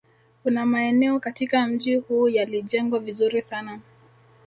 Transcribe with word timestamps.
Kuna 0.43 0.65
maeneo 0.65 1.19
katika 1.19 1.67
mji 1.67 1.95
huu 1.95 2.29
yalijengwa 2.29 2.99
vizuri 2.99 3.41
sana 3.41 3.79